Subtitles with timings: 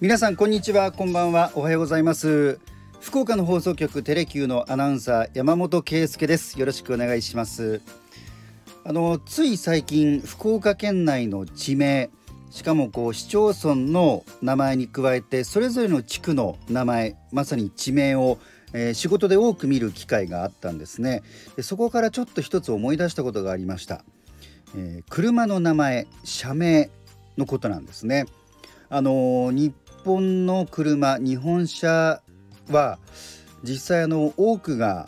[0.00, 0.92] 皆さんこんにちは。
[0.92, 1.50] こんばんは。
[1.56, 2.60] おはようございます。
[3.00, 6.56] 福岡の放送局テレキューのアナウンサー山本圭介です。
[6.60, 7.80] よろしくお願いします。
[8.84, 12.10] あのつい最近福岡県内の地名
[12.52, 18.38] しかもこう市町村の名前に加えてそれぞれの地区の名前まさに地名を、
[18.72, 21.24] えー、仕事で多く見る機会があったんですね。
[21.56, 24.04] でそこからちょっと一つ思い出したことがありました、
[24.76, 26.88] えー、車の名前社名
[27.36, 28.26] のことなんですね。
[28.90, 29.74] あの日
[30.08, 32.22] 本の車日本車
[32.70, 32.98] は
[33.62, 35.06] 実際あの多くが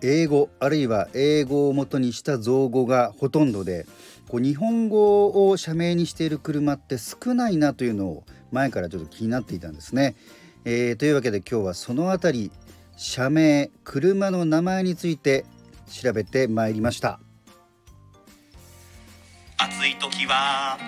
[0.00, 3.84] 英語あるいは英語をもとにした造語がほとんどで
[4.28, 10.16] こう日本語を社名にしている車って少ないなというのを前からちょっと気になっていたんですね。
[10.64, 12.52] えー、というわけで今日はその辺り
[12.96, 15.44] 社名車の名前について
[15.90, 17.20] 調べてまいりました
[19.58, 20.78] 暑い時は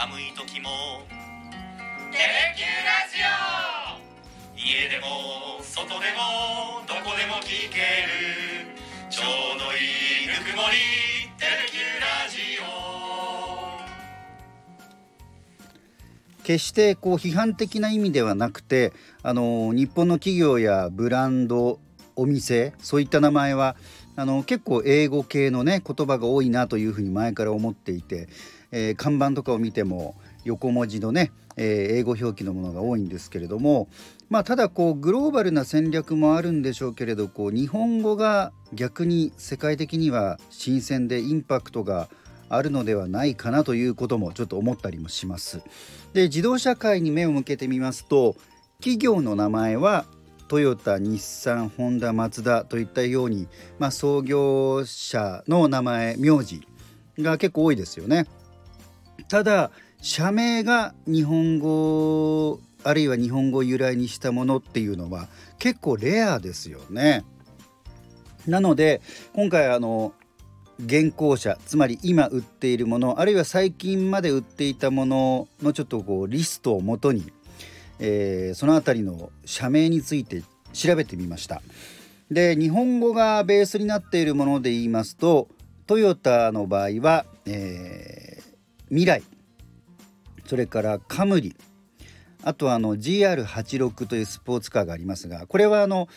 [0.00, 0.70] 寒い時も。
[2.10, 4.56] テレキューラジオ。
[4.56, 7.76] 家でも外でもどこでも聞け
[8.08, 8.64] る。
[9.10, 9.22] ちょ
[9.56, 10.78] うどいいぬくもり
[11.36, 12.38] テレキューラジ
[16.38, 16.44] オ。
[16.44, 21.78] 決してこう批判的な意味ではなくてあの日本の企業やブランド
[22.16, 23.76] お店そういった名前は
[24.16, 28.30] あの結構英語系のね言葉が多いなというふうに前から思っていて、
[28.72, 33.88] えー、看板とかを見ても横文字のね、えー、英語表記のものが多いんですけれども
[34.28, 42.08] まあただこうグローバルな戦略もあるんでしょうけれどこう日本語が逆に世界的には新鮮でインパクトが
[42.48, 45.62] あるのではないかなということもちょっと思ったりもします。
[46.12, 48.34] で自動車界に目を向けてみますと
[48.78, 50.04] 企業の名前は
[50.48, 53.46] トヨタ日産ホンダマツダといったように、
[53.78, 56.66] まあ、創業者の名前名字
[57.20, 58.26] が結構多いですよね。
[59.28, 59.70] ただ
[60.02, 67.24] 社名が日本語あるいは日本語由来にしたものっていうのは結構レアですよね。
[68.46, 69.02] なので
[69.34, 70.14] 今回あの
[70.84, 77.30] 現行者つまり今売っているものあるいは最近まで売っていたもののちょっとこうリストをもとに、
[77.98, 80.42] えー、その辺りの社名について
[80.72, 81.60] 調べてみました。
[82.30, 85.48] で日本語がベースになっているもので言いますと
[85.86, 88.29] トヨタの場合は、えー、
[88.90, 89.22] 未来。
[90.46, 91.56] それからカムリ。
[92.42, 96.08] あとはあの GR86 というスポーツカーがありますがこれはあの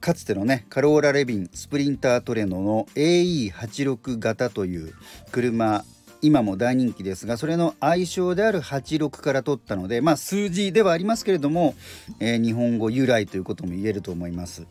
[0.00, 4.94] かつてのねカローラ・レビンスプリンタートレノの AE86 型という
[5.30, 5.84] 車
[6.20, 11.74] 今も大人気ですがそれの愛称である86から取ったのでまあ数字ではありますけれども、
[12.20, 14.66] えー、日本語由来ということも言えると思います。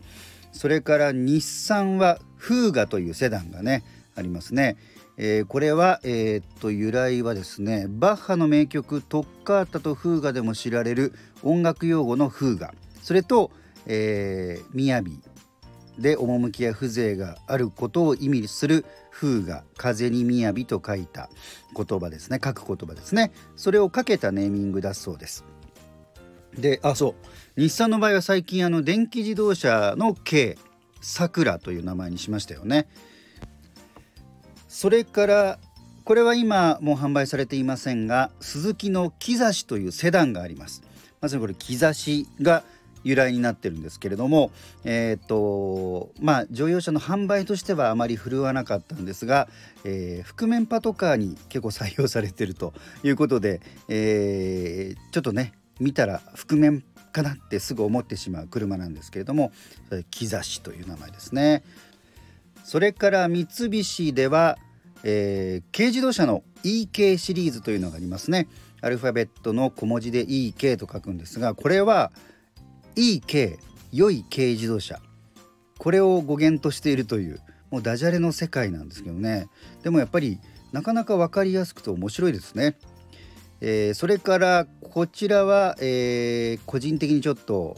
[0.52, 3.84] それから日産はフーガというセダンがね
[4.16, 4.78] ありますね。
[5.18, 13.52] えー、これは、えー、っと由来はですねバッハの名曲「トッカータとフーガ」でも知られる音楽用語のフーガそれと
[13.88, 15.02] 「えー、雅」
[15.98, 21.30] で趣や風情があることを意味する「風が風に雅」と書いた
[21.76, 22.40] 言葉ですね。
[22.44, 23.32] 書く言葉ですね。
[23.56, 25.44] それをかけたネーミングだそうです。
[26.56, 27.16] であそ
[27.58, 27.60] う。
[27.60, 30.58] 日産の場合は最近あの電気自動車の軽
[31.02, 32.88] さくらという名前にしましたよね。
[34.68, 35.60] それから
[36.04, 40.84] これは今もう販売されていませんがスズキの木差しというセダンがあります。
[41.20, 42.64] まさにこれ木差しが
[43.04, 44.52] 由来になってるんですけれども
[44.84, 49.48] えっ、とまあ乗用車の販売としてはあまり振るわなかったんですが、
[49.84, 52.74] えー、覆面パトカーに結構採用されてると
[53.04, 59.52] いうことで、えー、ちょっとね見たら覆面かなってすぐ思ってしまう車なんですけれども
[60.12, 61.64] 木差しという名前ですね。
[62.68, 64.58] それから三菱では
[65.04, 68.48] えー、軽自動車の EK シリーズというのがありますね。
[68.82, 72.12] アルファベットの小文字で EK と書くんですがこれは
[72.96, 73.58] EK
[73.92, 75.00] 良い軽自動車。
[75.78, 77.40] これを語源としているという
[77.72, 79.48] もうダジャレの世界なんですけどね。
[79.84, 80.40] でもやっぱり
[80.72, 82.75] なかなか分かりやすくて面白いですね、
[83.62, 87.78] えー、それからこちらは、えー、個人的にちょっと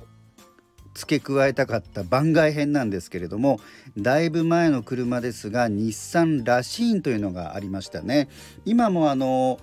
[0.99, 3.61] 付け加えたかった番外編なんですけれども
[3.97, 8.27] だいぶ前の車ですが日産ラシーンというのがありましたね。
[8.65, 9.59] 今もあの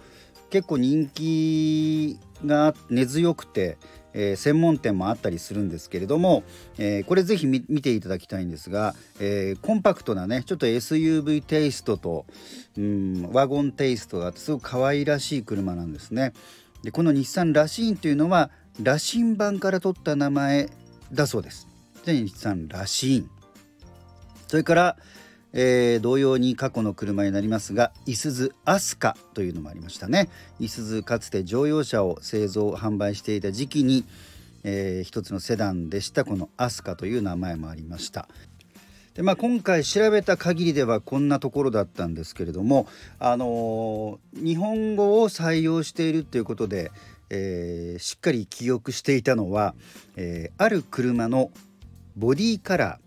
[0.49, 3.77] 結構人気が根強くて、
[4.15, 6.43] えー、専門店もあったりするんですけれども、
[6.79, 12.25] えー、これぜひ見ていただきたいんですが、えー、コンパクトなねちょっと SUV テイストと
[12.79, 16.33] うんワゴンテイストがあってすごく可愛らしい車なんですね。
[16.83, 18.51] でこの日産ラシーンというのは
[18.83, 20.71] 羅針盤から取った名前
[21.13, 21.69] だそうです。
[22.05, 23.29] で日産らしい。
[24.47, 24.97] それから、
[25.53, 30.29] えー、同様に過去の車になりますがいすゞアスカというのもありましたね。
[30.61, 34.05] いすゞかつて乗用車を製造販売していた時期に、
[34.63, 36.25] えー、一つのセダンでした。
[36.25, 38.29] このアスカという名前もありました。
[39.15, 42.87] で、まあ、今回調べた限りではこんなところだったんですけれども、
[43.19, 46.93] あのー、日本語を採用しているということで、
[47.31, 49.75] えー、しっかり記憶していたのは、
[50.17, 51.51] えー、ある車の
[52.17, 52.99] ボディカラ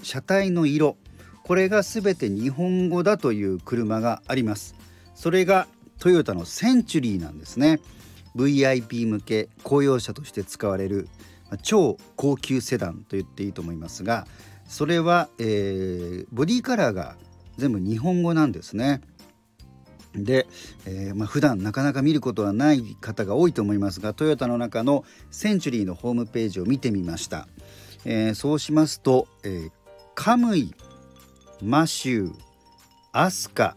[0.00, 0.96] ー車体の色。
[1.44, 4.74] これが全て日本語だという車があります。
[5.14, 5.66] それが
[5.98, 7.80] トヨタのセンチュリーなんですね。
[8.36, 11.08] VIP 向け公用車として使われる
[11.62, 14.26] 超高級セダンと言っていいと思いますが
[14.68, 17.16] それは、えー、ボディカラーが
[17.56, 19.02] 全部日本語なんですね。
[20.14, 20.46] で、
[20.86, 27.46] えーまあ、普段なかなか見ることはない方が多いと思いますがトヨタの中のセンチュリーのホームページを見てみました、
[28.04, 29.70] えー、そうしますと、えー、
[30.14, 30.74] カムイ
[31.62, 32.34] マシュー
[33.12, 33.76] アスカ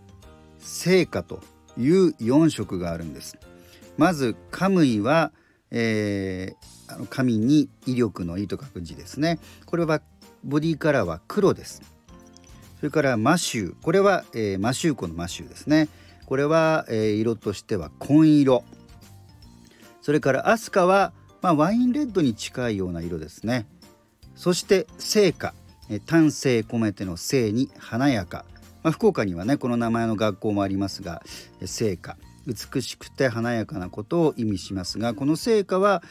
[0.60, 1.42] 聖火と
[1.78, 3.38] いう4色があるんです。
[3.98, 5.32] まずカムイは、
[5.72, 9.40] えー、あの神に威力の意と書く字ですね。
[9.66, 10.02] これは
[10.44, 11.82] ボディカラーは黒です。
[12.80, 13.76] それからマシュー。
[13.82, 15.90] これは、えー、マシューコのマシューですね。
[16.26, 18.64] これは、えー、色としては紺色。
[20.02, 23.68] それからアスカは、まあ、ワインレッドに近いような色ですね。
[24.36, 25.54] そして聖火。
[26.06, 28.46] 丹精込めての聖に華やか、
[28.84, 31.22] まあ、福岡にはねこの名前の学校もありますが
[31.66, 32.18] 聖火。
[32.46, 36.04] 美しくて華やかなことを意味しますがこの聖火は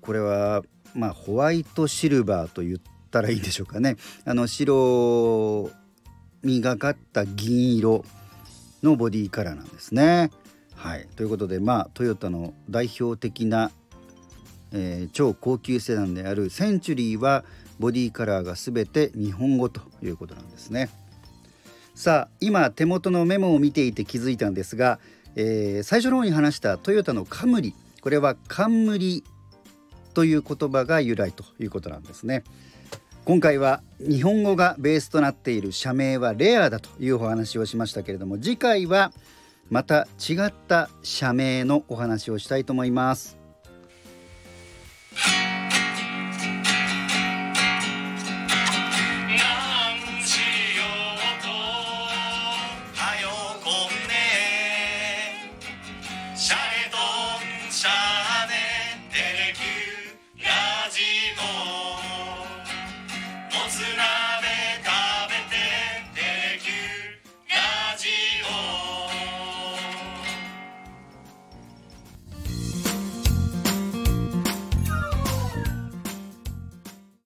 [0.00, 0.62] これは
[0.94, 2.78] まあホワイトシルバーと言っ
[3.10, 3.96] たらいいでしょうかね。
[4.24, 5.70] あの白
[6.42, 8.04] みがかった銀色。
[8.86, 10.30] のボディカラーなんですね。
[10.74, 13.70] はい、ということでまあトヨタの代表的な、
[14.72, 17.44] えー、超高級セダンであるセンチュリーは
[17.78, 20.88] ボディカラーが全て日本語ということなんですね。
[21.94, 24.98] さあ今手元のメモを見ていて気づいたんですが、
[25.34, 29.24] えー、最初の方に話したトヨタのカムリこれは冠
[30.14, 32.44] という言葉が由来ということなんですね。
[33.26, 39.10] 今回は日本語がベースとなっている社名はレアだというお話をしましたけれども次回は
[39.68, 43.35] また違った社名のお話をしたいと思います。
[63.68, 64.05] thousand